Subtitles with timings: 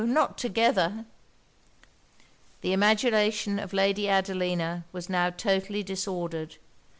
[0.03, 1.05] not together!'
[2.61, 6.55] The imagination of Lady Adelina was now totally disordered.